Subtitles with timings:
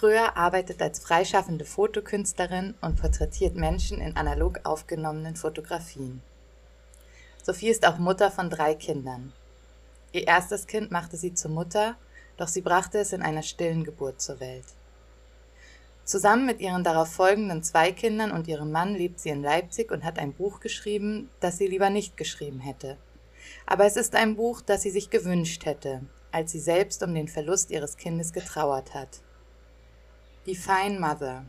[0.00, 6.22] Kröhr arbeitet als freischaffende Fotokünstlerin und porträtiert Menschen in analog aufgenommenen Fotografien.
[7.42, 9.34] Sophie ist auch Mutter von drei Kindern.
[10.12, 11.96] Ihr erstes Kind machte sie zur Mutter,
[12.38, 14.64] doch sie brachte es in einer stillen Geburt zur Welt.
[16.06, 20.02] Zusammen mit ihren darauf folgenden zwei Kindern und ihrem Mann lebt sie in Leipzig und
[20.02, 22.96] hat ein Buch geschrieben, das sie lieber nicht geschrieben hätte.
[23.66, 26.00] Aber es ist ein Buch, das sie sich gewünscht hätte,
[26.32, 29.20] als sie selbst um den Verlust ihres Kindes getrauert hat.
[30.50, 31.44] Die Fine Mother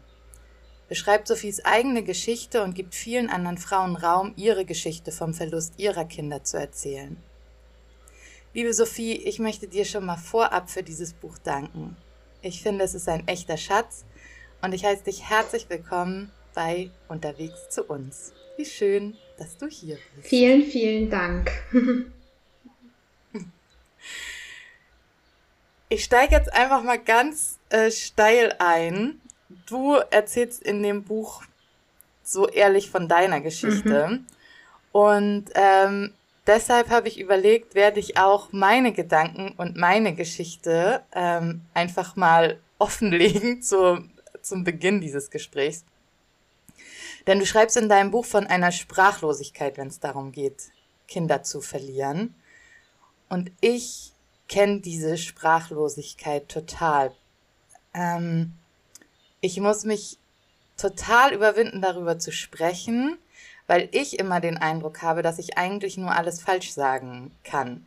[0.88, 6.06] beschreibt Sophies eigene Geschichte und gibt vielen anderen Frauen Raum, ihre Geschichte vom Verlust ihrer
[6.06, 7.18] Kinder zu erzählen.
[8.54, 11.98] Liebe Sophie, ich möchte dir schon mal vorab für dieses Buch danken.
[12.44, 14.06] Ich finde, es ist ein echter Schatz
[14.62, 18.34] und ich heiße dich herzlich willkommen bei Unterwegs zu uns.
[18.56, 20.28] Wie schön, dass du hier bist.
[20.28, 21.50] Vielen, vielen Dank.
[25.92, 29.20] Ich steige jetzt einfach mal ganz äh, steil ein.
[29.66, 31.44] Du erzählst in dem Buch
[32.24, 34.08] so ehrlich von deiner Geschichte.
[34.08, 34.26] Mhm.
[34.94, 36.14] Und ähm,
[36.48, 42.62] deshalb habe ich überlegt, werde ich auch meine Gedanken und meine Geschichte ähm, einfach mal
[42.80, 44.02] offenlegen zu,
[44.42, 45.84] zum Beginn dieses Gesprächs.
[47.28, 50.72] Denn du schreibst in deinem Buch von einer Sprachlosigkeit, wenn es darum geht,
[51.10, 52.34] Kinder zu verlieren.
[53.28, 54.11] Und ich
[54.52, 57.14] kenne diese Sprachlosigkeit total.
[57.94, 58.54] Ähm,
[59.40, 60.18] ich muss mich
[60.78, 63.18] total überwinden, darüber zu sprechen,
[63.66, 67.86] weil ich immer den Eindruck habe, dass ich eigentlich nur alles falsch sagen kann.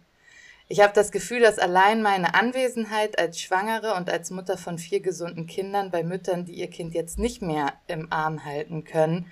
[0.67, 5.01] Ich habe das Gefühl, dass allein meine Anwesenheit als Schwangere und als Mutter von vier
[5.01, 9.31] gesunden Kindern bei Müttern, die ihr Kind jetzt nicht mehr im Arm halten können,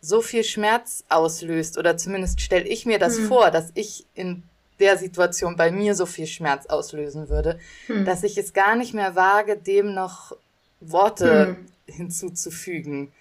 [0.00, 1.76] so viel Schmerz auslöst.
[1.76, 3.26] Oder zumindest stelle ich mir das hm.
[3.26, 4.44] vor, dass ich in
[4.82, 8.04] der Situation bei mir so viel Schmerz auslösen würde, hm.
[8.04, 10.36] dass ich es gar nicht mehr wage, dem noch
[10.80, 11.56] Worte
[11.86, 11.94] hm.
[11.94, 13.12] hinzuzufügen.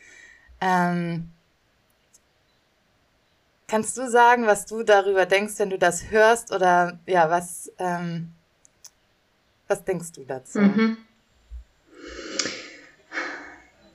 [0.59, 1.29] Ähm,
[3.67, 8.29] kannst du sagen, was du darüber denkst, wenn du das hörst oder ja, was, ähm,
[9.67, 10.59] was denkst du dazu?
[10.59, 10.97] Mhm.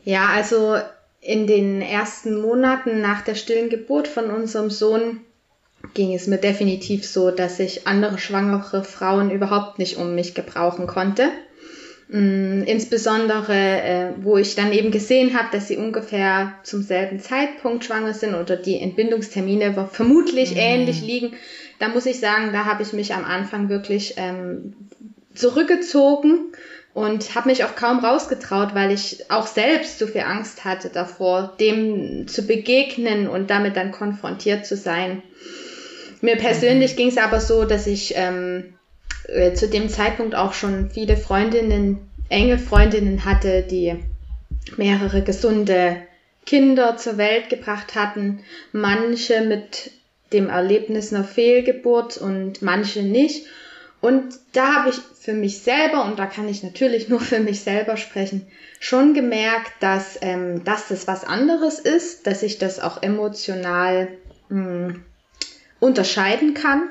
[0.05, 0.79] Ja, also
[1.21, 5.26] in den ersten Monaten nach der stillen Geburt von unserem Sohn
[5.95, 10.87] ging es mir definitiv so, dass ich andere schwangere Frauen überhaupt nicht um mich gebrauchen
[10.87, 11.31] konnte.
[12.09, 17.85] Mm, insbesondere, äh, wo ich dann eben gesehen habe, dass sie ungefähr zum selben Zeitpunkt
[17.85, 20.59] schwanger sind oder die Entbindungstermine vermutlich mhm.
[20.59, 21.33] ähnlich liegen.
[21.81, 24.75] Da muss ich sagen, da habe ich mich am Anfang wirklich ähm,
[25.35, 26.53] zurückgezogen
[26.95, 31.55] und habe mich auch kaum rausgetraut, weil ich auch selbst so viel Angst hatte davor,
[31.61, 35.23] dem zu begegnen und damit dann konfrontiert zu sein.
[36.27, 38.75] Mir persönlich ging es aber so, dass ich ähm,
[39.29, 43.95] äh, zu dem Zeitpunkt auch schon viele Freundinnen, enge Freundinnen hatte, die
[44.77, 45.99] mehrere gesunde
[46.45, 48.41] Kinder zur Welt gebracht hatten,
[48.73, 49.93] manche mit
[50.33, 53.47] dem Erlebnis einer Fehlgeburt und manche nicht.
[54.01, 57.61] Und da habe ich für mich selber, und da kann ich natürlich nur für mich
[57.61, 58.49] selber sprechen,
[58.81, 64.09] schon gemerkt, dass, ähm, dass das was anderes ist, dass ich das auch emotional
[64.49, 65.05] mh, hm,
[65.87, 66.91] unterscheiden kann.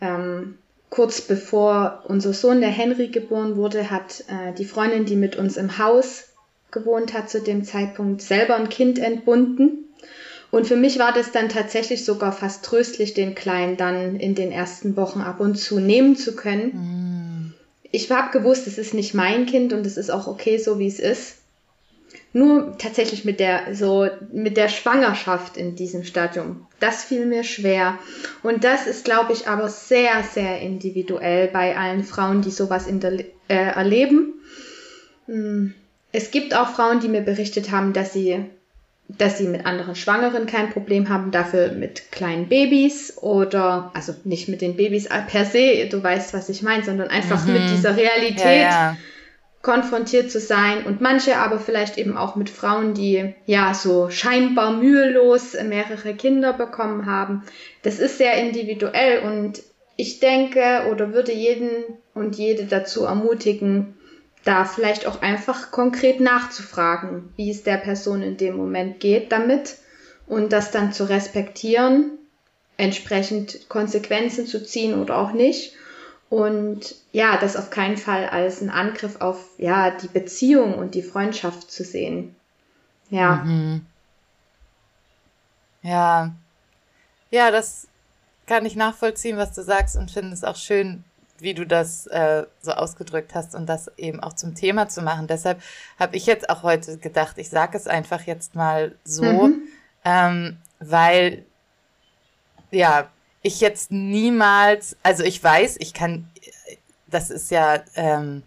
[0.00, 0.58] Ähm,
[0.90, 5.56] kurz bevor unser Sohn, der Henry, geboren wurde, hat äh, die Freundin, die mit uns
[5.56, 6.28] im Haus
[6.70, 9.84] gewohnt hat zu dem Zeitpunkt, selber ein Kind entbunden.
[10.50, 14.52] Und für mich war das dann tatsächlich sogar fast tröstlich, den Kleinen dann in den
[14.52, 17.52] ersten Wochen ab und zu nehmen zu können.
[17.52, 17.54] Mm.
[17.90, 20.86] Ich habe gewusst, es ist nicht mein Kind und es ist auch okay, so wie
[20.86, 21.41] es ist
[22.32, 26.66] nur tatsächlich mit der, so, mit der Schwangerschaft in diesem Stadium.
[26.80, 27.98] Das fiel mir schwer.
[28.42, 33.00] Und das ist, glaube ich, aber sehr, sehr individuell bei allen Frauen, die sowas in
[33.00, 34.34] der, äh, erleben.
[35.26, 35.74] Hm.
[36.10, 38.44] Es gibt auch Frauen, die mir berichtet haben, dass sie,
[39.08, 44.48] dass sie mit anderen Schwangeren kein Problem haben, dafür mit kleinen Babys oder, also nicht
[44.48, 47.54] mit den Babys per se, du weißt, was ich meine, sondern einfach mhm.
[47.54, 48.44] mit dieser Realität.
[48.44, 48.96] Ja, ja
[49.62, 54.72] konfrontiert zu sein und manche aber vielleicht eben auch mit Frauen, die ja so scheinbar
[54.72, 57.44] mühelos mehrere Kinder bekommen haben.
[57.82, 59.62] Das ist sehr individuell und
[59.96, 61.70] ich denke oder würde jeden
[62.12, 63.94] und jede dazu ermutigen,
[64.44, 69.76] da vielleicht auch einfach konkret nachzufragen, wie es der Person in dem Moment geht damit
[70.26, 72.18] und das dann zu respektieren,
[72.76, 75.74] entsprechend Konsequenzen zu ziehen oder auch nicht.
[76.32, 81.02] Und ja, das auf keinen Fall als einen Angriff auf ja, die Beziehung und die
[81.02, 82.34] Freundschaft zu sehen.
[83.10, 83.44] Ja.
[83.44, 83.84] Mhm.
[85.82, 86.32] Ja.
[87.30, 87.86] Ja, das
[88.46, 91.04] kann ich nachvollziehen, was du sagst und finde es auch schön,
[91.38, 95.26] wie du das äh, so ausgedrückt hast und das eben auch zum Thema zu machen.
[95.26, 95.60] Deshalb
[95.98, 99.68] habe ich jetzt auch heute gedacht, ich sage es einfach jetzt mal so, mhm.
[100.06, 101.44] ähm, weil
[102.70, 103.10] ja,
[103.42, 106.28] ich jetzt niemals, also ich weiß, ich kann,
[107.08, 108.42] das ist ja ähm,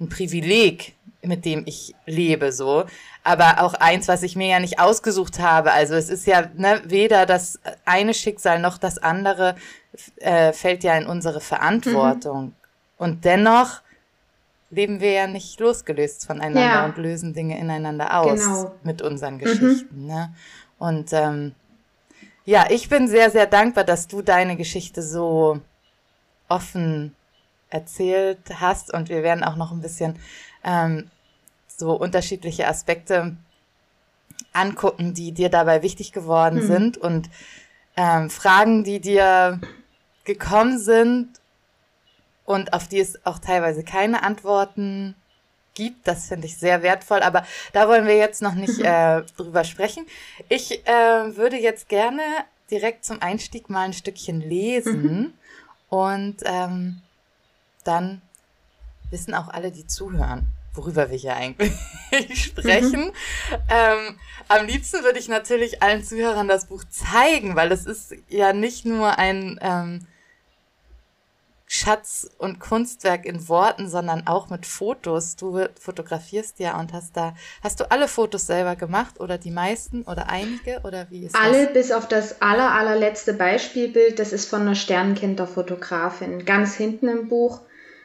[0.00, 2.84] ein Privileg, mit dem ich lebe, so,
[3.22, 5.72] aber auch eins, was ich mir ja nicht ausgesucht habe.
[5.72, 9.54] Also es ist ja ne, weder das eine Schicksal noch das andere
[10.16, 12.44] äh, fällt ja in unsere Verantwortung.
[12.44, 12.54] Mhm.
[12.96, 13.82] Und dennoch
[14.70, 16.84] leben wir ja nicht losgelöst voneinander ja.
[16.86, 18.74] und lösen Dinge ineinander aus genau.
[18.82, 20.02] mit unseren Geschichten.
[20.02, 20.06] Mhm.
[20.06, 20.34] Ne?
[20.78, 21.54] Und ähm,
[22.50, 25.60] ja, ich bin sehr, sehr dankbar, dass du deine Geschichte so
[26.48, 27.14] offen
[27.68, 30.18] erzählt hast und wir werden auch noch ein bisschen
[30.64, 31.08] ähm,
[31.68, 33.36] so unterschiedliche Aspekte
[34.52, 36.66] angucken, die dir dabei wichtig geworden mhm.
[36.66, 37.30] sind und
[37.96, 39.60] ähm, Fragen, die dir
[40.24, 41.28] gekommen sind
[42.46, 45.14] und auf die es auch teilweise keine Antworten
[45.80, 46.06] gibt.
[46.06, 50.06] Das finde ich sehr wertvoll, aber da wollen wir jetzt noch nicht äh, drüber sprechen.
[50.50, 52.22] Ich äh, würde jetzt gerne
[52.70, 55.32] direkt zum Einstieg mal ein Stückchen lesen
[55.88, 57.00] und ähm,
[57.84, 58.20] dann
[59.10, 61.72] wissen auch alle, die zuhören, worüber wir hier eigentlich
[62.44, 63.06] sprechen.
[63.06, 63.12] Mhm.
[63.70, 64.18] Ähm,
[64.48, 68.84] am liebsten würde ich natürlich allen Zuhörern das Buch zeigen, weil es ist ja nicht
[68.84, 70.06] nur ein ähm,
[71.72, 75.36] Schatz und Kunstwerk in Worten, sondern auch mit Fotos.
[75.36, 80.02] Du fotografierst ja und hast da, hast du alle Fotos selber gemacht oder die meisten
[80.02, 81.72] oder einige oder wie ist Alle das?
[81.72, 87.60] bis auf das aller, allerletzte Beispielbild, das ist von einer Sternkinderfotografin, ganz hinten im Buch,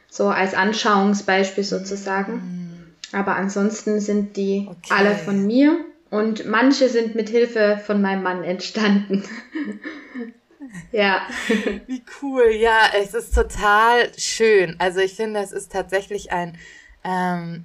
[0.08, 2.34] so als Anschauungsbeispiel sozusagen.
[2.34, 3.16] Mm.
[3.16, 4.94] Aber ansonsten sind die okay.
[4.96, 5.76] alle von mir
[6.10, 9.24] und manche sind mit Hilfe von meinem Mann entstanden.
[10.92, 11.26] Ja.
[11.86, 12.50] Wie cool.
[12.52, 14.76] Ja, es ist total schön.
[14.78, 16.58] Also ich finde, es ist tatsächlich ein
[17.04, 17.64] ähm,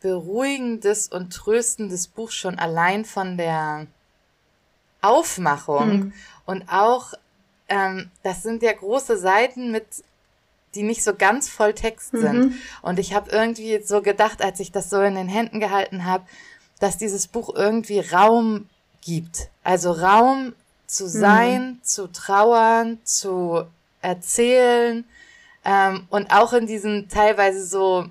[0.00, 3.86] beruhigendes und tröstendes Buch schon allein von der
[5.00, 5.88] Aufmachung.
[5.88, 6.12] Mhm.
[6.46, 7.14] Und auch,
[7.68, 9.84] ähm, das sind ja große Seiten mit
[10.74, 12.38] die nicht so ganz voll Text sind.
[12.38, 12.54] Mhm.
[12.82, 16.24] Und ich habe irgendwie so gedacht, als ich das so in den Händen gehalten habe,
[16.78, 18.68] dass dieses Buch irgendwie Raum
[19.00, 19.48] gibt.
[19.64, 20.54] Also Raum
[20.90, 21.82] zu sein, mhm.
[21.84, 23.64] zu trauern, zu
[24.02, 25.04] erzählen
[25.64, 28.06] ähm, und auch in diesen teilweise so,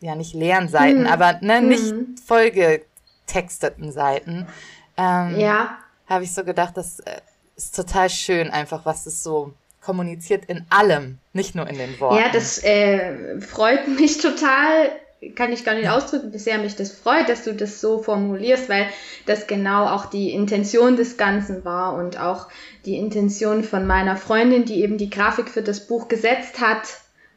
[0.00, 1.06] ja nicht leeren Seiten, mhm.
[1.08, 2.16] aber ne, nicht mhm.
[2.24, 4.46] vollgetexteten Seiten.
[4.96, 5.78] Ähm, ja.
[6.06, 7.20] Habe ich so gedacht, das äh,
[7.56, 9.52] ist total schön, einfach was es so
[9.82, 12.16] kommuniziert in allem, nicht nur in den Worten.
[12.16, 14.90] Ja, das äh, freut mich total
[15.34, 18.68] kann ich gar nicht ausdrücken, wie sehr mich das freut, dass du das so formulierst,
[18.68, 18.86] weil
[19.26, 22.48] das genau auch die Intention des Ganzen war und auch
[22.84, 26.82] die Intention von meiner Freundin, die eben die Grafik für das Buch gesetzt hat,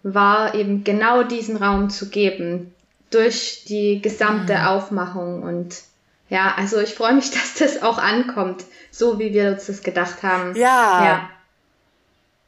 [0.04, 2.74] war eben genau diesen Raum zu geben
[3.12, 4.66] durch die gesamte mhm.
[4.66, 5.76] Aufmachung und
[6.28, 10.24] ja, also ich freue mich, dass das auch ankommt, so wie wir uns das gedacht
[10.24, 10.56] haben.
[10.56, 11.06] Ja.
[11.06, 11.30] ja.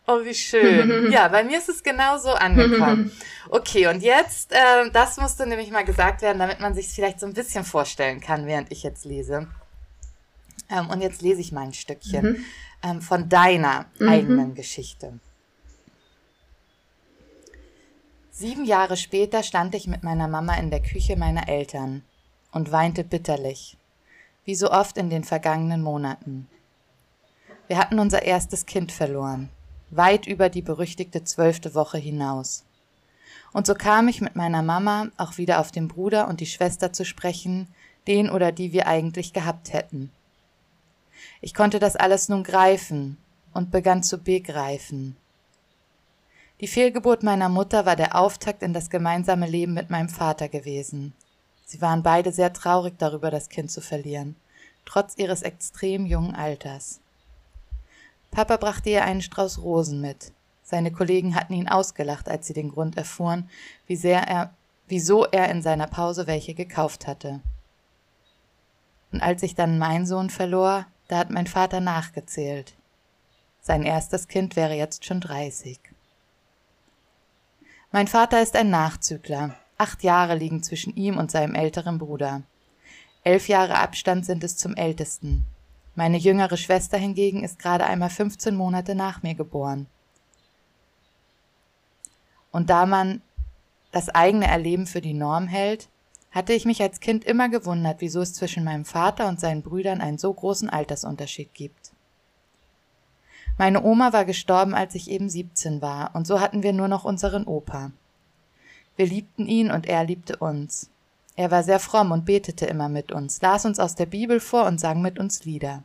[0.09, 1.11] Oh, wie schön.
[1.11, 3.11] ja, bei mir ist es genau so angekommen.
[3.49, 7.25] Okay, und jetzt, äh, das musste nämlich mal gesagt werden, damit man sich vielleicht so
[7.25, 9.47] ein bisschen vorstellen kann, während ich jetzt lese.
[10.69, 12.45] Ähm, und jetzt lese ich mal ein Stückchen mhm.
[12.83, 14.09] ähm, von deiner mhm.
[14.09, 15.21] eigenen Geschichte.
[18.31, 22.03] Sieben Jahre später stand ich mit meiner Mama in der Küche meiner Eltern
[22.51, 23.77] und weinte bitterlich,
[24.43, 26.49] wie so oft in den vergangenen Monaten.
[27.67, 29.51] Wir hatten unser erstes Kind verloren
[29.89, 32.65] weit über die berüchtigte zwölfte Woche hinaus.
[33.53, 36.93] Und so kam ich mit meiner Mama auch wieder auf den Bruder und die Schwester
[36.93, 37.67] zu sprechen,
[38.07, 40.11] den oder die wir eigentlich gehabt hätten.
[41.41, 43.17] Ich konnte das alles nun greifen
[43.53, 45.15] und begann zu begreifen.
[46.59, 51.13] Die Fehlgeburt meiner Mutter war der Auftakt in das gemeinsame Leben mit meinem Vater gewesen.
[51.65, 54.35] Sie waren beide sehr traurig darüber, das Kind zu verlieren,
[54.85, 56.99] trotz ihres extrem jungen Alters.
[58.31, 60.31] Papa brachte ihr einen Strauß Rosen mit.
[60.63, 63.49] Seine Kollegen hatten ihn ausgelacht, als sie den Grund erfuhren,
[63.85, 64.53] wie sehr er,
[64.87, 67.39] wieso er in seiner Pause welche gekauft hatte.
[69.11, 72.73] Und als ich dann meinen Sohn verlor, da hat mein Vater nachgezählt.
[73.61, 75.79] Sein erstes Kind wäre jetzt schon 30.
[77.91, 79.55] Mein Vater ist ein Nachzügler.
[79.77, 82.41] Acht Jahre liegen zwischen ihm und seinem älteren Bruder.
[83.23, 85.45] Elf Jahre Abstand sind es zum ältesten.
[85.97, 89.87] Meine jüngere Schwester hingegen ist gerade einmal 15 Monate nach mir geboren.
[92.51, 93.23] Und da man
[93.91, 95.89] das eigene Erleben für die Norm hält,
[96.29, 99.99] hatte ich mich als Kind immer gewundert, wieso es zwischen meinem Vater und seinen Brüdern
[99.99, 101.93] einen so großen Altersunterschied gibt.
[103.57, 107.05] Meine Oma war gestorben, als ich eben 17 war, und so hatten wir nur noch
[107.05, 107.91] unseren Opa.
[108.97, 110.91] Wir liebten ihn und er liebte uns.
[111.37, 114.65] Er war sehr fromm und betete immer mit uns, las uns aus der Bibel vor
[114.65, 115.83] und sang mit uns Lieder.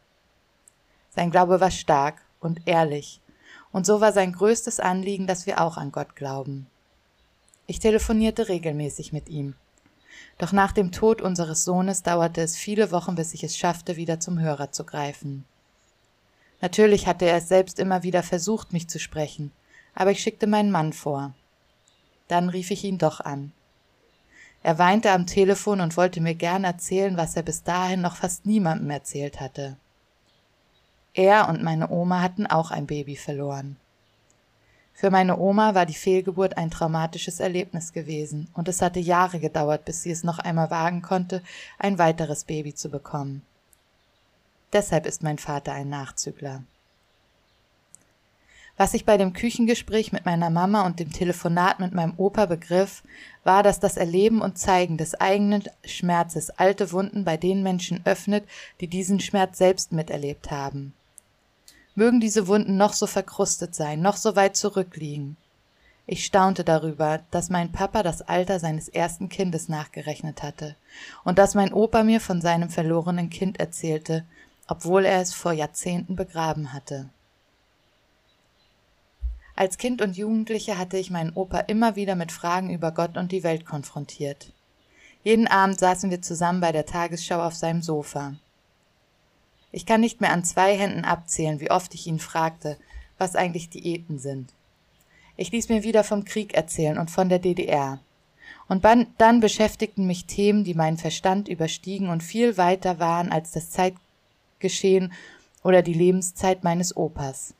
[1.11, 3.21] Sein Glaube war stark und ehrlich,
[3.71, 6.69] und so war sein größtes Anliegen, dass wir auch an Gott glauben.
[7.67, 9.55] Ich telefonierte regelmäßig mit ihm.
[10.39, 14.21] Doch nach dem Tod unseres Sohnes dauerte es viele Wochen, bis ich es schaffte, wieder
[14.21, 15.45] zum Hörer zu greifen.
[16.63, 19.53] Natürlich hatte er es selbst immer wieder versucht, mich zu sprechen,
[19.95, 21.35] aber ich schickte meinen Mann vor.
[22.29, 23.53] Dann rief ich ihn doch an.
[24.63, 28.47] Er weinte am Telefon und wollte mir gern erzählen, was er bis dahin noch fast
[28.47, 29.77] niemandem erzählt hatte.
[31.15, 33.77] Er und meine Oma hatten auch ein Baby verloren.
[34.95, 39.85] Für meine Oma war die Fehlgeburt ein traumatisches Erlebnis gewesen, und es hatte Jahre gedauert,
[39.85, 41.43] bis sie es noch einmal wagen konnte,
[41.79, 43.43] ein weiteres Baby zu bekommen.
[44.73, 46.63] Deshalb ist mein Vater ein Nachzügler.
[48.77, 53.03] Was ich bei dem Küchengespräch mit meiner Mama und dem Telefonat mit meinem Opa begriff,
[53.45, 58.45] war, dass das Erleben und Zeigen des eigenen Schmerzes alte Wunden bei den Menschen öffnet,
[58.81, 60.95] die diesen Schmerz selbst miterlebt haben.
[61.95, 65.37] Mögen diese Wunden noch so verkrustet sein, noch so weit zurückliegen.
[66.07, 70.75] Ich staunte darüber, dass mein Papa das Alter seines ersten Kindes nachgerechnet hatte
[71.23, 74.25] und dass mein Opa mir von seinem verlorenen Kind erzählte,
[74.67, 77.11] obwohl er es vor Jahrzehnten begraben hatte.
[79.55, 83.33] Als Kind und Jugendliche hatte ich meinen Opa immer wieder mit Fragen über Gott und
[83.33, 84.53] die Welt konfrontiert.
[85.23, 88.35] Jeden Abend saßen wir zusammen bei der Tagesschau auf seinem Sofa.
[89.71, 92.77] Ich kann nicht mehr an zwei Händen abzählen, wie oft ich ihn fragte,
[93.19, 94.53] was eigentlich Diäten sind.
[95.37, 98.01] Ich ließ mir wieder vom Krieg erzählen und von der DDR.
[98.69, 103.71] Und dann beschäftigten mich Themen, die meinen Verstand überstiegen und viel weiter waren als das
[103.71, 105.13] Zeitgeschehen
[105.63, 107.55] oder die Lebenszeit meines Opas.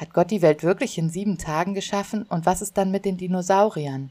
[0.00, 3.18] Hat Gott die Welt wirklich in sieben Tagen geschaffen und was ist dann mit den
[3.18, 4.10] Dinosauriern?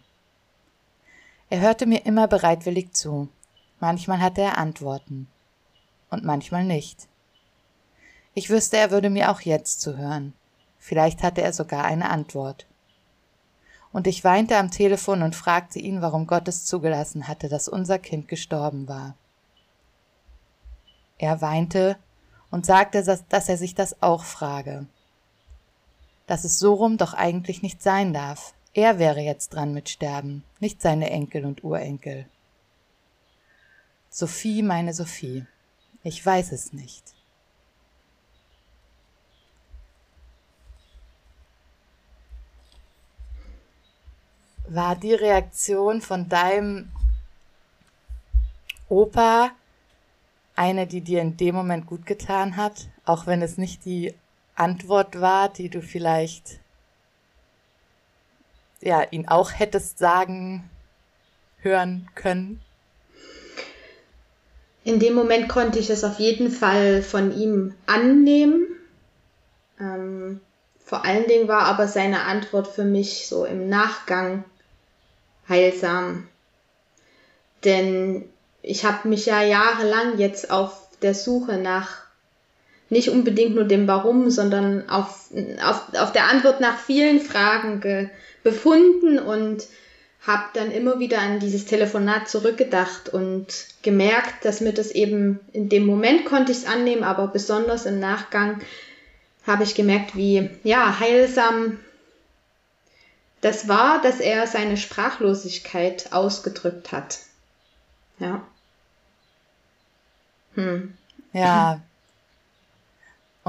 [1.50, 3.27] Er hörte mir immer bereitwillig zu.
[3.79, 5.27] Manchmal hatte er Antworten
[6.12, 7.08] und manchmal nicht.
[8.36, 10.34] Ich wüsste, er würde mir auch jetzt zuhören.
[10.77, 12.67] Vielleicht hatte er sogar eine Antwort.
[13.91, 17.98] Und ich weinte am Telefon und fragte ihn, warum Gott es zugelassen hatte, dass unser
[17.98, 19.15] Kind gestorben war.
[21.17, 21.98] Er weinte
[22.51, 24.86] und sagte, dass er sich das auch frage
[26.29, 28.53] dass es so rum doch eigentlich nicht sein darf.
[28.75, 32.27] Er wäre jetzt dran mit Sterben, nicht seine Enkel und Urenkel.
[34.12, 35.48] Sophie, meine Sophie,
[36.03, 37.15] ich weiß es nicht.
[44.67, 46.91] War die Reaktion von deinem
[48.88, 49.50] Opa
[50.55, 54.13] eine, die dir in dem Moment gut getan hat, auch wenn es nicht die
[54.60, 56.60] Antwort war, die du vielleicht
[58.82, 60.70] ja, ihn auch hättest sagen
[61.62, 62.62] hören können?
[64.84, 68.68] In dem Moment konnte ich es auf jeden Fall von ihm annehmen.
[69.80, 70.39] Ähm,
[70.84, 74.44] vor allen Dingen war aber seine Antwort für mich so im Nachgang
[75.48, 76.28] heilsam.
[77.63, 78.28] Denn
[78.62, 82.09] ich habe mich ja jahrelang jetzt auf der Suche nach
[82.89, 85.29] nicht unbedingt nur dem Warum, sondern auf,
[85.63, 88.10] auf, auf der Antwort nach vielen Fragen ge,
[88.43, 89.67] befunden und
[90.25, 93.48] habe dann immer wieder an dieses Telefonat zurückgedacht und
[93.84, 98.00] gemerkt, dass mir das eben in dem Moment konnte ich es annehmen, aber besonders im
[98.00, 98.60] Nachgang
[99.48, 101.79] habe ich gemerkt, wie ja heilsam
[103.41, 107.19] das war, dass er seine Sprachlosigkeit ausgedrückt hat.
[108.19, 108.43] Ja.
[110.55, 110.93] Hm.
[111.31, 111.79] Ja,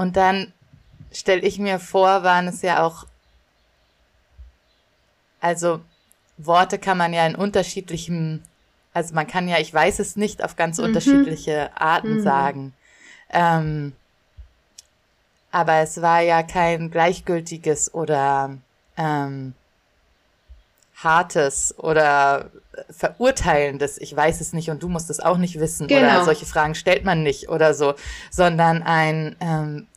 [0.01, 0.51] und dann
[1.11, 3.05] stelle ich mir vor, waren es ja auch,
[5.39, 5.79] also
[6.39, 8.41] Worte kann man ja in unterschiedlichen,
[8.95, 10.85] also man kann ja, ich weiß es nicht, auf ganz mhm.
[10.85, 12.23] unterschiedliche Arten mhm.
[12.23, 12.73] sagen.
[13.29, 13.93] Ähm,
[15.51, 18.57] aber es war ja kein gleichgültiges oder
[18.97, 19.53] ähm,
[20.95, 22.49] hartes oder
[22.89, 26.01] verurteilendes, ich weiß es nicht und du musst es auch nicht wissen genau.
[26.01, 27.93] oder solche Fragen stellt man nicht oder so,
[28.31, 29.87] sondern ein ähm,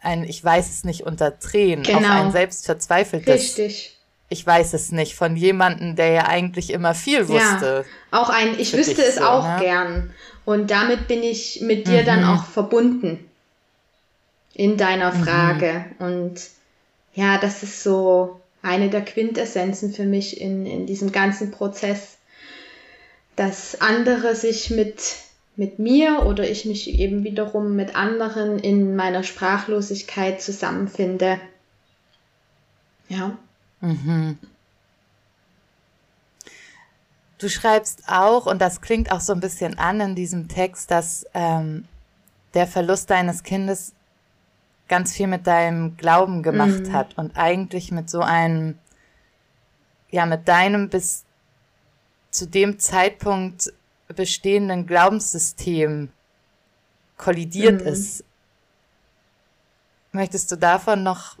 [0.00, 1.98] ein Ich weiß es nicht unter Tränen, genau.
[1.98, 3.34] auch ein selbstverzweifeltes.
[3.34, 3.96] Richtig.
[4.28, 7.84] Ich weiß es nicht von jemandem, der ja eigentlich immer viel wusste.
[8.12, 9.56] Ja, auch ein Ich wüsste es so, auch ne?
[9.60, 10.14] gern.
[10.44, 12.06] Und damit bin ich mit dir mhm.
[12.06, 13.28] dann auch verbunden
[14.54, 15.24] in deiner mhm.
[15.24, 15.84] Frage.
[15.98, 16.06] Mhm.
[16.06, 16.40] Und
[17.14, 22.18] ja, das ist so eine der Quintessenzen für mich in, in diesem ganzen Prozess,
[23.36, 25.02] dass andere sich mit,
[25.60, 31.38] mit mir oder ich mich eben wiederum mit anderen in meiner Sprachlosigkeit zusammenfinde.
[33.10, 33.36] Ja.
[33.82, 34.38] Mhm.
[37.36, 41.26] Du schreibst auch, und das klingt auch so ein bisschen an in diesem Text, dass
[41.34, 41.84] ähm,
[42.54, 43.92] der Verlust deines Kindes
[44.88, 46.92] ganz viel mit deinem Glauben gemacht mhm.
[46.94, 48.78] hat und eigentlich mit so einem,
[50.10, 51.26] ja, mit deinem bis
[52.30, 53.74] zu dem Zeitpunkt
[54.14, 56.10] bestehenden Glaubenssystem
[57.16, 57.86] kollidiert mhm.
[57.88, 58.24] ist.
[60.12, 61.36] Möchtest du davon noch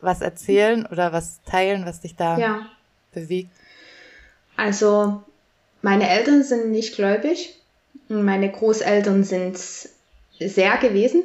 [0.00, 2.66] was erzählen oder was teilen, was dich da ja.
[3.12, 3.50] bewegt?
[4.56, 5.22] Also,
[5.82, 7.54] meine Eltern sind nicht gläubig.
[8.08, 9.58] Meine Großeltern sind
[10.38, 11.22] sehr gewesen.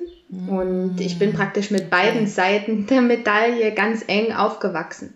[0.47, 5.13] Und ich bin praktisch mit beiden Seiten der Medaille ganz eng aufgewachsen.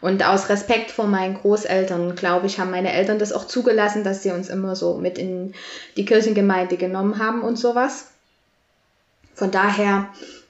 [0.00, 4.22] Und aus Respekt vor meinen Großeltern, glaube ich, haben meine Eltern das auch zugelassen, dass
[4.22, 5.54] sie uns immer so mit in
[5.96, 8.08] die Kirchengemeinde genommen haben und sowas.
[9.34, 10.08] Von daher,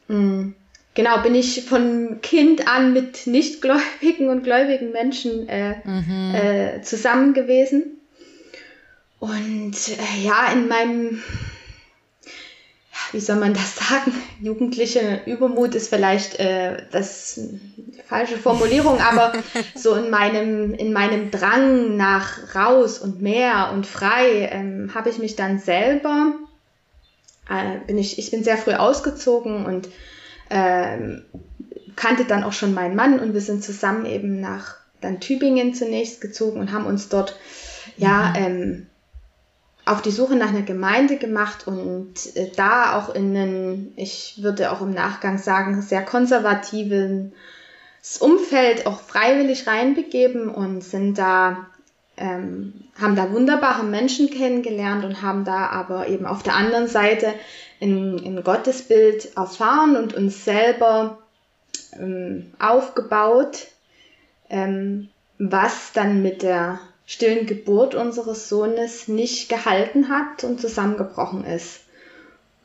[0.08, 0.54] mh, mm,
[0.94, 6.34] genau, bin ich von Kind an mit nichtgläubigen und gläubigen Menschen äh, mhm.
[6.34, 8.00] äh, zusammen gewesen.
[9.18, 11.22] Und äh, ja, in meinem
[13.12, 14.12] wie soll man das sagen?
[14.40, 17.40] Jugendliche Übermut ist vielleicht äh, das
[18.06, 19.32] falsche Formulierung, aber
[19.74, 25.18] so in meinem, in meinem Drang nach raus und mehr und frei ähm, habe ich
[25.18, 26.34] mich dann selber,
[27.48, 29.88] äh, bin ich, ich bin sehr früh ausgezogen und
[30.50, 31.22] ähm,
[31.96, 36.20] kannte dann auch schon meinen Mann und wir sind zusammen eben nach dann Tübingen zunächst
[36.20, 37.38] gezogen und haben uns dort
[37.96, 38.36] ja mhm.
[38.36, 38.86] ähm,
[39.90, 44.70] auf die Suche nach einer Gemeinde gemacht und äh, da auch in einen, ich würde
[44.70, 47.32] auch im Nachgang sagen, sehr konservativen
[48.20, 51.66] Umfeld auch freiwillig reinbegeben und sind da,
[52.16, 57.34] ähm, haben da wunderbare Menschen kennengelernt und haben da aber eben auf der anderen Seite
[57.82, 61.18] ein, ein Gottesbild erfahren und uns selber
[61.98, 63.66] ähm, aufgebaut,
[64.48, 66.78] ähm, was dann mit der
[67.10, 71.80] stillen Geburt unseres Sohnes nicht gehalten hat und zusammengebrochen ist.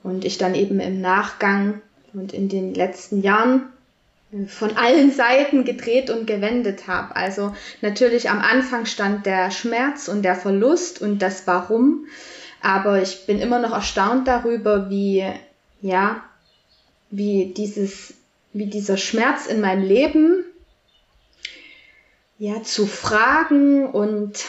[0.03, 1.81] Und ich dann eben im Nachgang
[2.13, 3.63] und in den letzten Jahren
[4.47, 7.15] von allen Seiten gedreht und gewendet habe.
[7.15, 12.05] Also natürlich am Anfang stand der Schmerz und der Verlust und das Warum,
[12.61, 15.25] aber ich bin immer noch erstaunt darüber, wie
[15.81, 16.23] ja,
[17.09, 18.13] wie dieses
[18.53, 20.45] wie dieser Schmerz in meinem Leben
[22.37, 24.45] ja, zu fragen und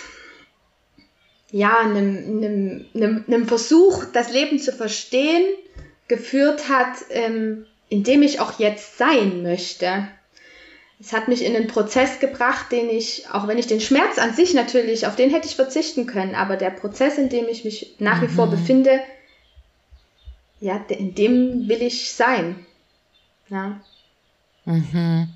[1.51, 5.44] ja, einem, einem, einem, einem Versuch, das Leben zu verstehen,
[6.09, 10.09] geführt hat, ähm, in dem ich auch jetzt sein möchte.
[10.99, 14.35] Es hat mich in einen Prozess gebracht, den ich, auch wenn ich den Schmerz an
[14.35, 17.96] sich natürlich, auf den hätte ich verzichten können, aber der Prozess, in dem ich mich
[17.99, 18.51] nach wie vor mhm.
[18.53, 19.01] befinde,
[20.59, 22.64] ja, in dem will ich sein.
[23.49, 23.81] Ja.
[24.64, 25.29] Mhm.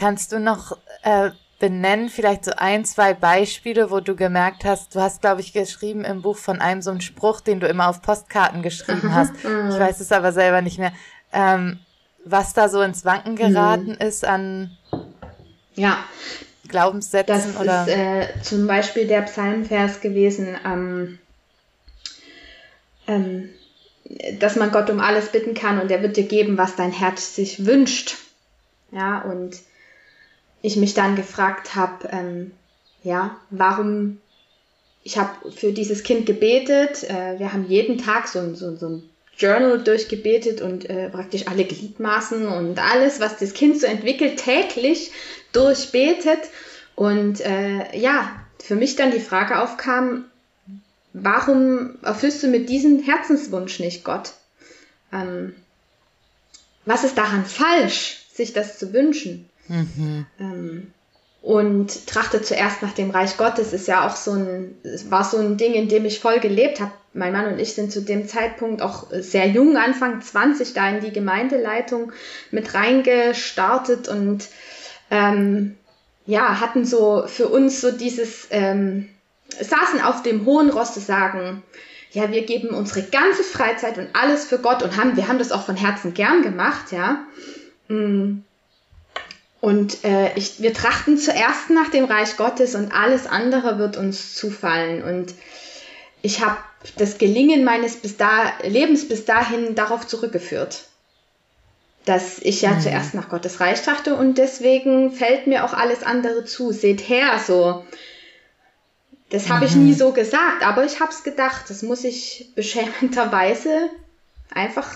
[0.00, 5.00] Kannst du noch äh, benennen, vielleicht so ein, zwei Beispiele, wo du gemerkt hast, du
[5.00, 8.02] hast, glaube ich, geschrieben im Buch von einem so einen Spruch, den du immer auf
[8.02, 9.34] Postkarten geschrieben hast.
[9.36, 10.92] Ich weiß es aber selber nicht mehr.
[11.32, 11.78] Ähm,
[12.24, 14.06] was da so ins Wanken geraten mhm.
[14.06, 14.76] ist an
[15.74, 15.98] ja.
[16.68, 17.82] Glaubenssätzen das oder.
[17.82, 21.18] ist äh, zum Beispiel der Psalmvers gewesen, ähm,
[23.06, 23.50] ähm,
[24.38, 27.34] dass man Gott um alles bitten kann und er wird dir geben, was dein Herz
[27.34, 28.16] sich wünscht.
[28.92, 29.56] Ja, und
[30.62, 32.52] ich mich dann gefragt habe, ähm,
[33.02, 34.18] ja, warum
[35.02, 37.04] ich habe für dieses Kind gebetet.
[37.04, 41.64] Äh, wir haben jeden Tag so, so, so ein Journal durchgebetet und äh, praktisch alle
[41.64, 45.12] Gliedmaßen und alles, was das Kind so entwickelt, täglich
[45.52, 46.40] durchbetet.
[46.94, 48.30] Und äh, ja,
[48.62, 50.26] für mich dann die Frage aufkam,
[51.14, 54.32] warum erfüllst du mit diesem Herzenswunsch nicht Gott?
[55.12, 55.54] Ähm,
[56.84, 59.49] was ist daran falsch, sich das zu wünschen?
[59.70, 60.26] Mhm.
[60.40, 60.92] Ähm,
[61.42, 64.76] und trachte zuerst nach dem Reich Gottes ist ja auch so ein,
[65.08, 66.92] war so ein Ding, in dem ich voll gelebt habe.
[67.14, 71.00] Mein Mann und ich sind zu dem Zeitpunkt auch sehr jung, Anfang 20, da in
[71.00, 72.12] die Gemeindeleitung
[72.50, 74.48] mit reingestartet und
[75.10, 75.76] ähm,
[76.26, 79.08] ja, hatten so für uns so dieses, ähm,
[79.48, 81.62] saßen auf dem hohen Ross zu sagen,
[82.12, 85.52] ja, wir geben unsere ganze Freizeit und alles für Gott und haben, wir haben das
[85.52, 87.24] auch von Herzen gern gemacht, ja.
[87.88, 88.42] Mm.
[89.60, 94.34] Und äh, ich, wir trachten zuerst nach dem Reich Gottes und alles andere wird uns
[94.34, 95.02] zufallen.
[95.02, 95.34] Und
[96.22, 96.56] ich habe
[96.96, 100.84] das Gelingen meines bis da, Lebens bis dahin darauf zurückgeführt,
[102.06, 102.80] dass ich ja mhm.
[102.80, 106.72] zuerst nach Gottes Reich trachte und deswegen fällt mir auch alles andere zu.
[106.72, 107.84] Seht her, so.
[109.28, 109.66] Das habe mhm.
[109.66, 111.66] ich nie so gesagt, aber ich habe es gedacht.
[111.68, 113.90] Das muss ich beschämenterweise
[114.50, 114.90] einfach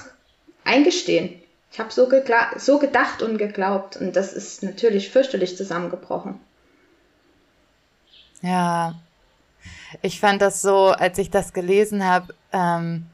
[0.64, 1.38] eingestehen.
[1.74, 2.08] Ich habe so,
[2.56, 6.38] so gedacht und geglaubt und das ist natürlich fürchterlich zusammengebrochen.
[8.42, 8.94] Ja,
[10.00, 13.06] ich fand das so, als ich das gelesen habe, ähm,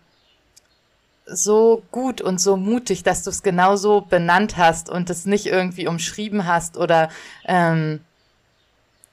[1.24, 5.46] so gut und so mutig, dass du es genau so benannt hast und es nicht
[5.46, 7.08] irgendwie umschrieben hast oder
[7.46, 8.04] ähm,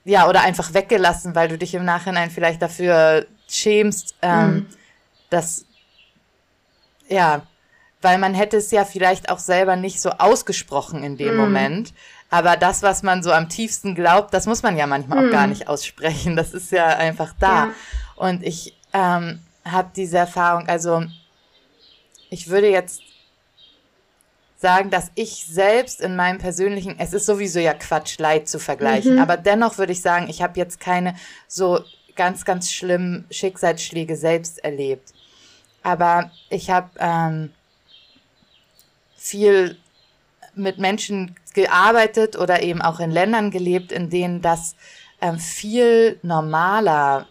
[0.03, 4.65] ja oder einfach weggelassen, weil du dich im Nachhinein vielleicht dafür schämst, ähm, mhm.
[5.29, 5.63] dass
[7.07, 7.43] ja
[8.01, 11.38] weil man hätte es ja vielleicht auch selber nicht so ausgesprochen in dem mm.
[11.38, 11.93] Moment.
[12.29, 15.27] Aber das, was man so am tiefsten glaubt, das muss man ja manchmal mm.
[15.27, 15.49] auch gar hm.
[15.51, 16.36] nicht aussprechen.
[16.36, 17.65] Das ist ja einfach da.
[17.65, 17.73] Ja.
[18.15, 21.03] Und ich ähm, habe diese Erfahrung, also
[22.29, 23.01] ich würde jetzt
[24.57, 29.13] sagen, dass ich selbst in meinem persönlichen, es ist sowieso ja Quatsch, Leid zu vergleichen,
[29.13, 29.21] mhm.
[29.21, 31.15] aber dennoch würde ich sagen, ich habe jetzt keine
[31.47, 31.79] so
[32.15, 35.13] ganz, ganz schlimmen Schicksalsschläge selbst erlebt.
[35.83, 37.51] Aber ich habe ähm,
[39.27, 39.77] viel
[40.55, 44.75] mit Menschen gearbeitet oder eben auch in Ländern gelebt, in denen das
[45.21, 47.27] ähm, viel normaler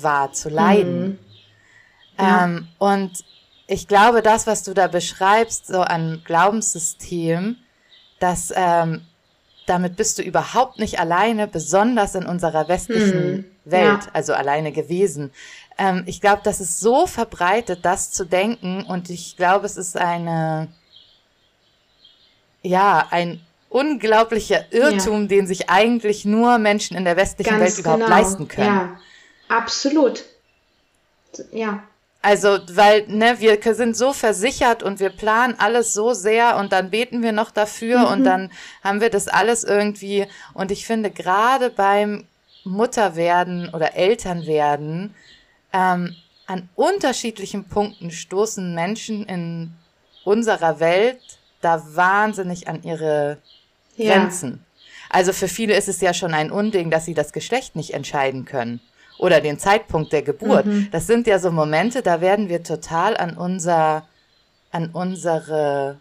[0.00, 1.06] war zu leiden.
[1.06, 1.18] Mhm.
[2.18, 2.44] Ja.
[2.44, 3.24] Ähm, und
[3.66, 7.56] ich glaube, das, was du da beschreibst, so an Glaubenssystem,
[8.20, 9.02] dass ähm,
[9.66, 13.44] damit bist du überhaupt nicht alleine, besonders in unserer westlichen mhm.
[13.64, 14.10] Welt, ja.
[14.12, 15.32] also alleine gewesen.
[15.78, 19.96] Ähm, ich glaube, das ist so verbreitet, das zu denken, und ich glaube, es ist
[19.96, 20.68] eine
[22.64, 25.28] ja, ein unglaublicher Irrtum, ja.
[25.28, 28.16] den sich eigentlich nur Menschen in der westlichen Ganz Welt überhaupt genau.
[28.16, 28.66] leisten können.
[28.66, 29.00] Ja,
[29.48, 30.24] absolut.
[31.52, 31.82] Ja.
[32.22, 36.88] Also, weil, ne, wir sind so versichert und wir planen alles so sehr und dann
[36.88, 38.06] beten wir noch dafür mhm.
[38.06, 38.50] und dann
[38.82, 40.26] haben wir das alles irgendwie.
[40.54, 42.24] Und ich finde, gerade beim
[42.64, 45.14] Mutterwerden oder Elternwerden,
[45.74, 49.72] ähm, an unterschiedlichen Punkten stoßen Menschen in
[50.24, 51.20] unserer Welt
[51.64, 53.38] da wahnsinnig an ihre
[53.96, 54.50] Grenzen.
[54.52, 54.84] Ja.
[55.10, 58.44] Also für viele ist es ja schon ein Unding, dass sie das Geschlecht nicht entscheiden
[58.44, 58.80] können
[59.18, 60.66] oder den Zeitpunkt der Geburt.
[60.66, 60.88] Mhm.
[60.90, 64.08] Das sind ja so Momente, da werden wir total an unser,
[64.72, 65.98] an unsere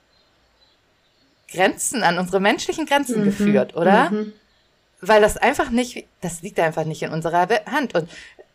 [1.52, 3.26] Grenzen, an unsere menschlichen Grenzen mhm.
[3.26, 4.10] geführt, oder?
[4.10, 4.34] Mhm.
[5.02, 7.94] Weil das einfach nicht, das liegt einfach nicht in unserer Hand.
[7.94, 8.10] Und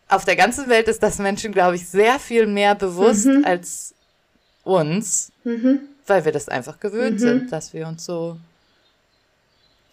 [0.08, 3.44] auf der ganzen Welt ist das Menschen, glaube ich, sehr viel mehr bewusst mhm.
[3.44, 3.94] als
[4.64, 5.30] uns.
[6.08, 7.18] Weil wir das einfach gewöhnt mhm.
[7.18, 8.36] sind, dass wir uns so,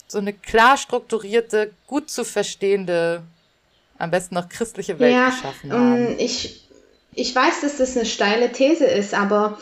[0.07, 3.21] so eine klar strukturierte, gut zu verstehende,
[3.97, 6.15] am besten noch christliche Welt ja, geschaffen haben.
[6.19, 6.67] Ich,
[7.13, 9.59] ich weiß, dass das eine steile These ist, aber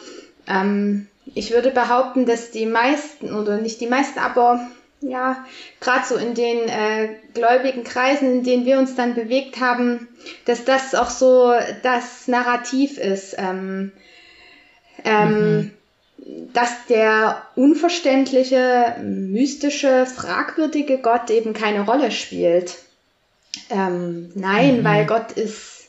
[0.47, 4.67] ähm, ich würde behaupten, dass die meisten, oder nicht die meisten, aber
[5.01, 5.45] ja,
[5.81, 10.07] gerade so in den äh, gläubigen Kreisen, in denen wir uns dann bewegt haben,
[10.45, 13.35] dass das auch so das Narrativ ist.
[13.37, 13.91] Ähm,
[15.03, 15.71] ähm, mhm
[16.17, 22.77] dass der unverständliche, mystische, fragwürdige Gott eben keine Rolle spielt.
[23.69, 24.83] Ähm, nein, mhm.
[24.83, 25.87] weil Gott ist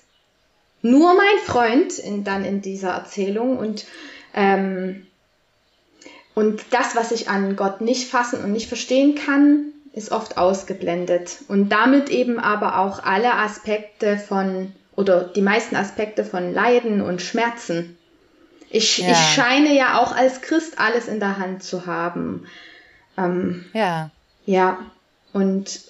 [0.83, 3.87] nur mein Freund in, dann in dieser Erzählung und
[4.35, 5.07] ähm,
[6.35, 11.39] und das, was ich an Gott nicht fassen und nicht verstehen kann, ist oft ausgeblendet.
[11.47, 17.23] Und damit eben aber auch alle Aspekte von, oder die meisten Aspekte von Leiden und
[17.23, 17.97] Schmerzen.
[18.75, 19.13] Ich, ja.
[19.13, 22.45] ich scheine ja auch als Christ alles in der Hand zu haben.
[23.17, 24.11] Ähm, ja.
[24.47, 24.79] Ja.
[25.33, 25.81] Und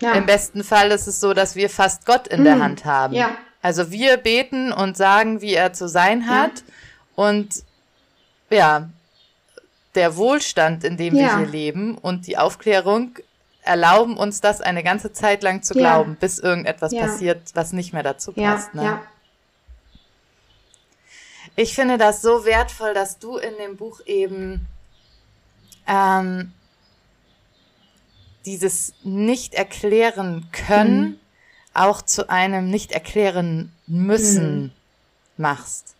[0.00, 0.14] ja.
[0.14, 2.44] im besten Fall ist es so, dass wir fast Gott in hm.
[2.44, 3.14] der Hand haben.
[3.14, 3.30] Ja.
[3.62, 6.58] Also wir beten und sagen, wie er zu sein hat.
[6.58, 7.24] Ja.
[7.24, 7.62] Und
[8.50, 8.88] ja,
[9.94, 13.16] der Wohlstand, in dem wir hier leben und die Aufklärung
[13.62, 18.02] erlauben uns das eine ganze Zeit lang zu glauben, bis irgendetwas passiert, was nicht mehr
[18.02, 18.74] dazu passt.
[18.74, 18.84] Ne?
[18.84, 19.02] Ja.
[21.56, 24.66] Ich finde das so wertvoll, dass du in dem Buch eben
[25.86, 26.52] ähm,
[28.44, 31.18] dieses nicht erklären können mhm.
[31.72, 34.70] auch zu einem nicht erklären müssen mhm.
[35.38, 35.94] machst.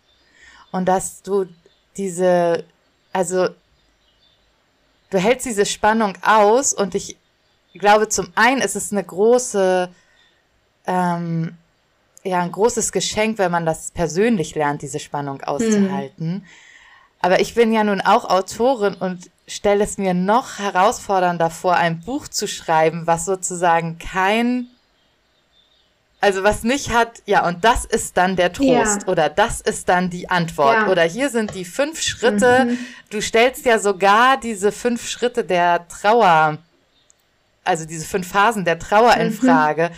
[0.71, 1.47] Und dass du
[1.97, 2.63] diese,
[3.11, 3.49] also
[5.09, 7.17] du hältst diese Spannung aus und ich
[7.73, 9.89] glaube, zum einen ist es eine große
[10.85, 11.57] ähm,
[12.27, 16.33] ja ein großes Geschenk, wenn man das persönlich lernt, diese Spannung auszuhalten.
[16.33, 16.45] Mhm.
[17.19, 22.01] Aber ich bin ja nun auch Autorin und stelle es mir noch herausfordernder vor, ein
[22.01, 24.67] Buch zu schreiben, was sozusagen kein
[26.19, 29.07] also was nicht hat, ja, und das ist dann der Trost ja.
[29.07, 30.87] oder das ist dann die Antwort ja.
[30.87, 32.65] oder hier sind die fünf Schritte.
[32.65, 32.77] Mhm.
[33.11, 36.57] Du stellst ja sogar diese fünf Schritte der Trauer,
[37.63, 39.21] also diese fünf Phasen der Trauer mhm.
[39.21, 39.91] in Frage.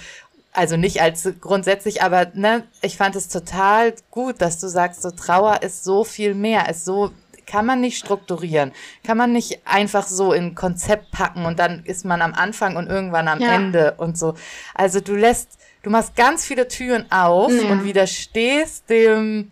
[0.52, 5.12] Also nicht als grundsätzlich, aber ne, ich fand es total gut, dass du sagst, so
[5.12, 7.12] Trauer ist so viel mehr, ist so
[7.50, 8.72] kann man nicht strukturieren,
[9.04, 12.88] kann man nicht einfach so in Konzept packen und dann ist man am Anfang und
[12.88, 13.54] irgendwann am ja.
[13.54, 14.36] Ende und so.
[14.76, 17.70] Also du lässt du machst ganz viele Türen auf ja.
[17.70, 19.52] und widerstehst dem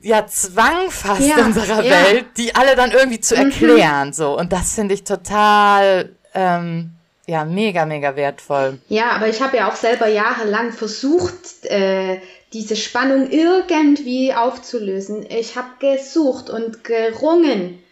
[0.00, 1.82] ja Zwang fast ja, unserer.
[1.82, 3.50] Welt, die alle dann irgendwie zu mhm.
[3.50, 4.08] erklären.
[4.08, 4.12] Mhm.
[4.12, 6.95] So und das finde ich total ähm,
[7.26, 8.78] ja mega mega wertvoll.
[8.88, 11.64] Ja, aber ich habe ja auch selber jahrelang versucht.
[11.64, 12.20] Äh,
[12.52, 15.26] diese Spannung irgendwie aufzulösen.
[15.28, 17.82] Ich habe gesucht und gerungen,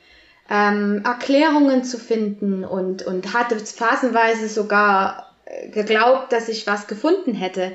[0.49, 5.35] ähm, Erklärungen zu finden und, und hatte phasenweise sogar
[5.70, 7.73] geglaubt, dass ich was gefunden hätte.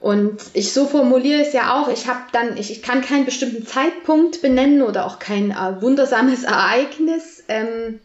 [0.00, 3.64] Und ich so formuliere es ja auch, ich habe dann, ich, ich kann keinen bestimmten
[3.64, 8.00] Zeitpunkt benennen oder auch kein äh, wundersames Ereignis, ähm,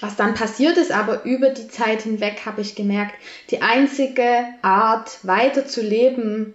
[0.00, 3.14] was dann passiert ist, aber über die Zeit hinweg habe ich gemerkt,
[3.50, 6.54] die einzige Art weiterzuleben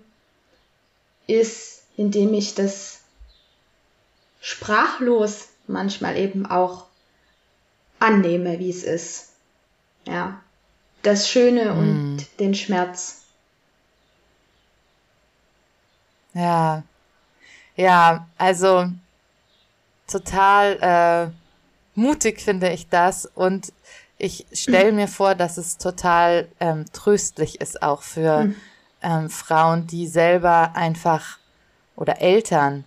[1.27, 3.01] ist, indem ich das
[4.41, 6.85] sprachlos manchmal eben auch
[7.99, 9.29] annehme, wie es ist.
[10.05, 10.41] Ja
[11.01, 12.19] das Schöne und mm.
[12.39, 13.21] den Schmerz.
[16.33, 16.83] Ja,
[17.75, 18.89] ja, also
[20.07, 21.40] total äh,
[21.95, 23.73] mutig finde ich das und
[24.17, 28.55] ich stelle mir vor, dass es total ähm, tröstlich ist auch für mm.
[29.01, 31.39] ähm, Frauen, die selber einfach
[31.95, 32.83] oder Eltern,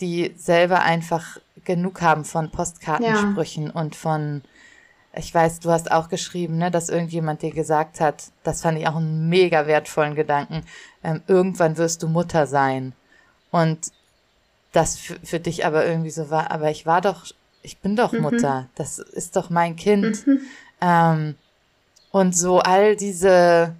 [0.00, 3.72] die selber einfach genug haben von Postkartensprüchen ja.
[3.72, 4.42] und von
[5.18, 8.86] ich weiß, du hast auch geschrieben, ne, dass irgendjemand dir gesagt hat, das fand ich
[8.86, 10.62] auch einen mega wertvollen Gedanken,
[11.02, 12.92] ähm, irgendwann wirst du Mutter sein.
[13.50, 13.92] Und
[14.72, 17.24] das für, dich aber irgendwie so war, aber ich war doch,
[17.66, 18.20] ich bin doch mhm.
[18.20, 20.26] Mutter, das ist doch mein Kind.
[20.26, 20.40] Mhm.
[20.80, 21.34] Ähm,
[22.12, 23.74] und so all diese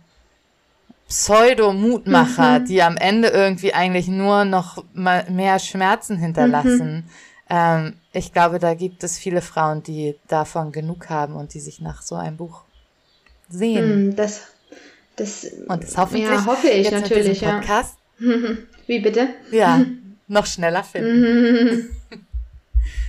[1.08, 2.64] Pseudo-Mutmacher, mhm.
[2.64, 7.04] die am Ende irgendwie eigentlich nur noch mehr Schmerzen hinterlassen, mhm.
[7.48, 11.80] ähm, ich glaube, da gibt es viele Frauen, die davon genug haben und die sich
[11.80, 12.62] nach so einem Buch
[13.48, 13.88] sehen.
[13.88, 14.48] Hm, das,
[15.14, 17.60] das, und das hoffentlich ja, hoffe ich natürlich, ja.
[17.60, 17.96] Podcast,
[18.86, 19.28] Wie bitte?
[19.52, 19.84] Ja,
[20.28, 21.90] noch schneller finden.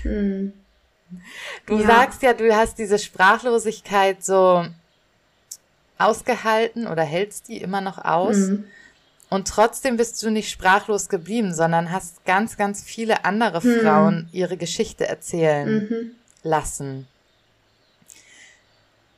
[0.04, 0.54] Hm.
[1.66, 1.88] Du ja.
[1.88, 4.66] sagst ja, du hast diese Sprachlosigkeit so
[5.98, 8.36] ausgehalten oder hältst die immer noch aus.
[8.36, 8.66] Mhm.
[9.30, 13.80] Und trotzdem bist du nicht sprachlos geblieben, sondern hast ganz, ganz viele andere hm.
[13.82, 16.12] Frauen ihre Geschichte erzählen mhm.
[16.44, 17.08] lassen.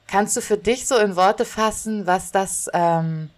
[0.07, 3.29] Kannst du für dich so in Worte fassen, was das, ähm,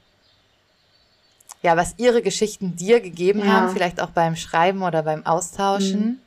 [1.61, 3.47] ja, was ihre Geschichten dir gegeben ja.
[3.47, 6.21] haben, vielleicht auch beim Schreiben oder beim Austauschen?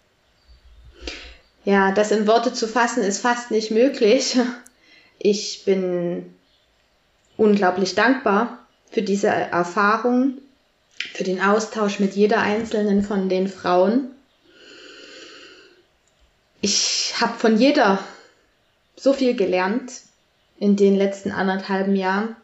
[1.64, 4.38] Ja, das in Worte zu fassen ist fast nicht möglich.
[5.18, 6.34] Ich bin
[7.36, 8.58] unglaublich dankbar
[8.90, 10.38] für diese Erfahrung,
[11.14, 14.10] für den Austausch mit jeder einzelnen von den Frauen.
[16.60, 17.98] Ich habe von jeder
[18.96, 19.92] so viel gelernt
[20.58, 22.36] in den letzten anderthalben Jahren.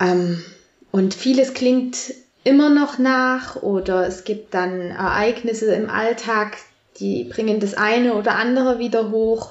[0.00, 0.44] Ähm,
[0.90, 1.96] und vieles klingt
[2.44, 6.56] immer noch nach oder es gibt dann Ereignisse im Alltag,
[7.00, 9.50] die bringen das eine oder andere wieder hoch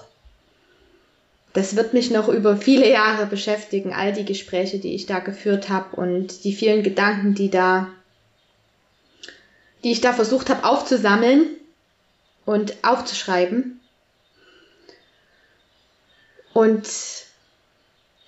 [1.55, 5.69] das wird mich noch über viele Jahre beschäftigen, all die Gespräche, die ich da geführt
[5.69, 7.87] habe und die vielen Gedanken, die da,
[9.81, 11.47] die ich da versucht habe aufzusammeln
[12.45, 13.79] und aufzuschreiben.
[16.51, 16.89] Und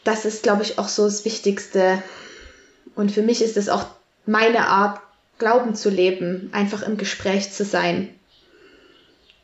[0.06, 2.02] das ist, glaube ich, auch so das Wichtigste.
[2.96, 3.88] Und für mich ist es auch
[4.26, 5.02] meine Art,
[5.38, 8.17] Glauben zu leben, einfach im Gespräch zu sein,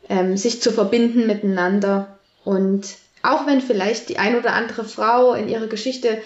[0.08, 2.86] ähm, sich zu verbinden miteinander und
[3.22, 6.20] auch wenn vielleicht die ein oder andere Frau in ihrer Geschichte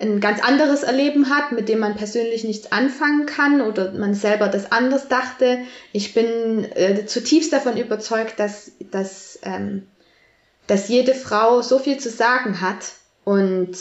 [0.00, 4.48] ein ganz anderes Erleben hat, mit dem man persönlich nichts anfangen kann oder man selber
[4.48, 5.58] das anders dachte.
[5.92, 9.86] Ich bin äh, zutiefst davon überzeugt, dass, dass, ähm,
[10.66, 12.92] dass jede Frau so viel zu sagen hat
[13.24, 13.76] und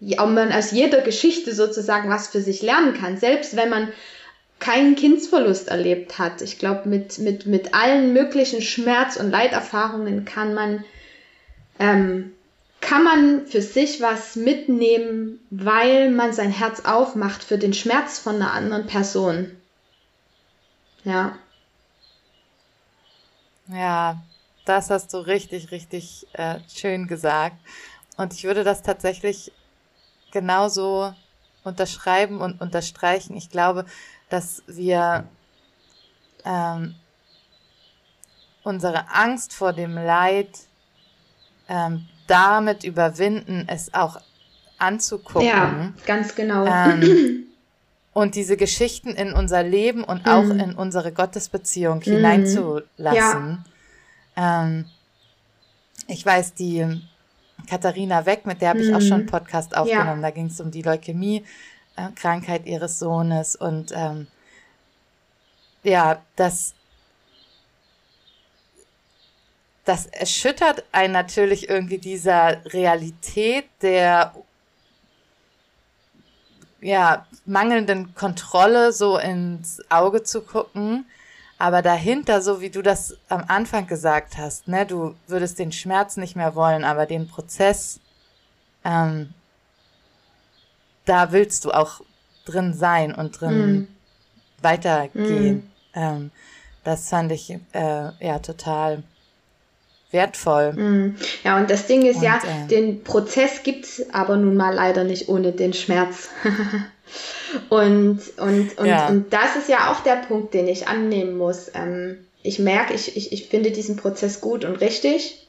[0.00, 3.92] man aus jeder Geschichte sozusagen was für sich lernen kann, selbst wenn man
[4.60, 6.42] keinen Kindsverlust erlebt hat.
[6.42, 10.84] Ich glaube, mit, mit, mit allen möglichen Schmerz- und Leiterfahrungen kann man
[11.78, 12.32] ähm,
[12.80, 18.36] kann man für sich was mitnehmen, weil man sein Herz aufmacht für den Schmerz von
[18.36, 19.56] einer anderen Person.
[21.04, 21.38] Ja.
[23.68, 24.22] Ja,
[24.64, 27.56] das hast du richtig, richtig äh, schön gesagt.
[28.16, 29.52] Und ich würde das tatsächlich
[30.32, 31.14] genauso
[31.64, 33.36] unterschreiben und unterstreichen.
[33.36, 33.84] Ich glaube,
[34.30, 35.24] dass wir
[36.44, 36.94] ähm,
[38.62, 40.48] unsere Angst vor dem Leid
[41.68, 44.20] ähm, damit überwinden, es auch
[44.78, 45.46] anzugucken.
[45.46, 46.66] Ja, ganz genau.
[46.66, 47.46] Ähm,
[48.12, 50.60] und diese Geschichten in unser Leben und auch mm.
[50.60, 52.02] in unsere Gottesbeziehung mm.
[52.02, 53.64] hineinzulassen.
[54.36, 54.64] Ja.
[54.64, 54.86] Ähm,
[56.06, 57.02] ich weiß, die
[57.68, 59.30] Katharina Weck, mit der habe ich auch schon einen mhm.
[59.30, 60.22] Podcast aufgenommen.
[60.22, 60.28] Ja.
[60.28, 61.48] Da ging es um die Leukämie-Krankheit
[62.08, 64.26] äh, ihres Sohnes und ähm,
[65.82, 66.74] ja, das
[69.84, 74.34] das erschüttert einen natürlich irgendwie dieser Realität der
[76.80, 81.06] ja, mangelnden Kontrolle so ins Auge zu gucken.
[81.58, 86.16] Aber dahinter, so wie du das am Anfang gesagt hast, ne, du würdest den Schmerz
[86.16, 88.00] nicht mehr wollen, aber den Prozess,
[88.82, 89.34] ähm,
[91.04, 92.00] da willst du auch
[92.44, 93.88] drin sein und drin mm.
[94.62, 95.56] weitergehen.
[95.56, 95.98] Mm.
[95.98, 96.30] Ähm,
[96.84, 99.02] das fand ich äh, ja total
[100.10, 100.72] wertvoll.
[100.72, 101.16] Mm.
[101.44, 104.74] Ja, und das Ding ist und, ja, äh, den Prozess gibt es aber nun mal
[104.74, 106.30] leider nicht ohne den Schmerz.
[107.68, 109.08] und, und, und, ja.
[109.08, 111.70] und das ist ja auch der Punkt, den ich annehmen muss.
[111.74, 115.46] Ähm, ich merke, ich, ich, ich finde diesen Prozess gut und richtig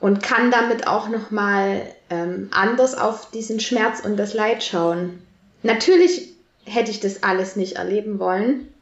[0.00, 5.22] und kann damit auch nochmal ähm, anders auf diesen Schmerz und das Leid schauen.
[5.62, 6.34] Natürlich
[6.64, 8.72] hätte ich das alles nicht erleben wollen.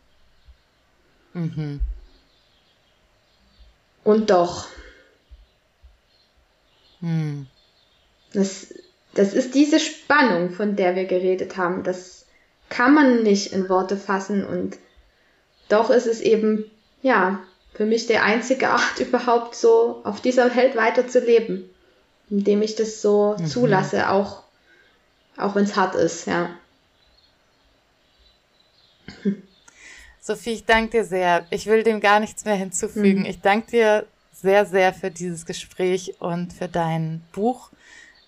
[1.32, 1.80] Mhm.
[4.04, 4.68] Und doch.
[7.00, 7.46] Hm.
[8.32, 8.74] Das,
[9.14, 11.82] das ist diese Spannung, von der wir geredet haben.
[11.82, 12.26] Das
[12.68, 14.78] kann man nicht in Worte fassen und
[15.68, 16.64] doch ist es eben,
[17.02, 17.40] ja,
[17.76, 21.68] für mich der einzige Art überhaupt so auf dieser Welt weiterzuleben,
[22.30, 23.46] indem ich das so mhm.
[23.46, 24.42] zulasse, auch,
[25.36, 26.50] auch wenn es hart ist, ja.
[30.20, 31.46] Sophie, ich danke dir sehr.
[31.50, 33.20] Ich will dem gar nichts mehr hinzufügen.
[33.20, 33.26] Mhm.
[33.26, 37.70] Ich danke dir sehr, sehr für dieses Gespräch und für dein Buch,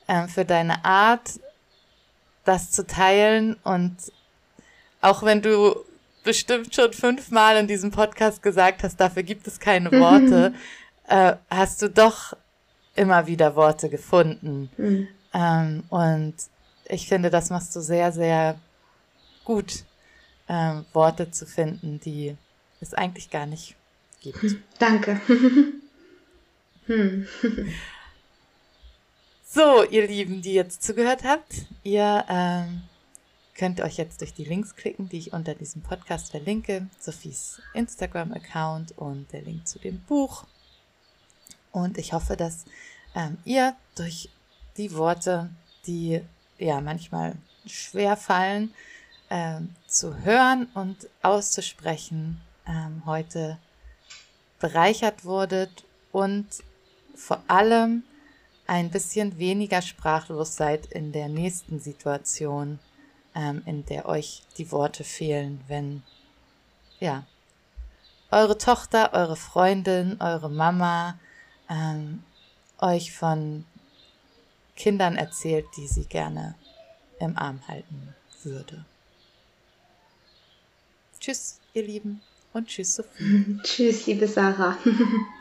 [0.07, 1.41] äh, für deine Art,
[2.45, 3.57] das zu teilen.
[3.65, 3.97] Und
[5.01, 5.85] auch wenn du
[6.29, 10.53] bestimmt schon fünfmal in diesem Podcast gesagt hast, dafür gibt es keine Worte,
[11.09, 12.37] äh, hast du doch
[12.95, 14.69] immer wieder Worte gefunden.
[14.77, 15.09] Mhm.
[15.33, 16.35] Ähm, und
[16.85, 18.61] ich finde, das machst du sehr, sehr
[19.47, 19.85] gut,
[20.51, 22.37] ähm, Worte zu finden, die
[22.83, 23.75] es eigentlich gar nicht
[24.21, 24.57] gibt.
[24.79, 25.21] Danke.
[26.87, 27.27] Hm.
[29.45, 32.88] so, ihr Lieben, die jetzt zugehört habt, ihr ähm,
[33.59, 36.87] könnt euch jetzt durch die Links klicken, die ich unter diesem Podcast verlinke.
[36.99, 40.45] Sophies Instagram-Account und der Link zu dem Buch.
[41.73, 42.65] Und ich hoffe, dass
[43.15, 44.31] ähm, ihr durch
[44.77, 45.51] die Worte,
[45.87, 46.23] die
[46.59, 47.35] ja manchmal
[47.67, 48.73] schwer fallen,
[49.29, 53.59] ähm, zu hören und auszusprechen, ähm, heute
[54.61, 56.47] bereichert wurdet und
[57.15, 58.05] vor allem
[58.69, 62.79] ein bisschen weniger sprachlos seid in der nächsten Situation,
[63.35, 66.03] ähm, in der euch die Worte fehlen, wenn,
[67.01, 67.25] ja,
[68.31, 71.19] eure Tochter, eure Freundin, eure Mama
[71.71, 72.23] ähm,
[72.79, 73.65] euch von
[74.77, 76.55] Kindern erzählt, die sie gerne
[77.21, 78.85] im Arm halten würde.
[81.19, 82.21] Tschüss, ihr Lieben,
[82.53, 83.59] und tschüss, Sophie.
[83.63, 84.77] tschüss, liebe Sarah.